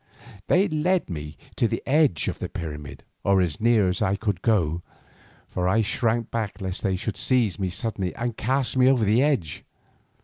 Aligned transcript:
They 0.47 0.67
led 0.67 1.11
me 1.11 1.37
to 1.57 1.67
the 1.67 1.83
edge 1.85 2.27
of 2.27 2.39
the 2.39 2.49
pyramid, 2.49 3.03
or 3.23 3.39
as 3.39 3.61
near 3.61 3.87
as 3.87 4.01
I 4.01 4.17
would 4.25 4.41
go, 4.41 4.81
for 5.47 5.67
I 5.67 5.81
shrank 5.81 6.31
back 6.31 6.59
lest 6.59 6.81
they 6.81 6.95
should 6.95 7.17
seize 7.17 7.59
me 7.59 7.69
suddenly 7.69 8.15
and 8.15 8.35
cast 8.35 8.75
me 8.75 8.89
over 8.89 9.05
the 9.05 9.21
edge. 9.21 9.63